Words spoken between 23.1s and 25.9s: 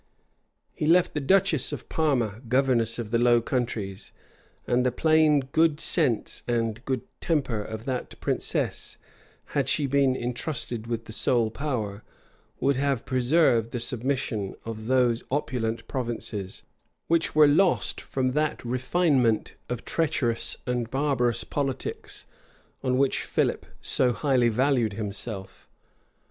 Philip so highly valued himself.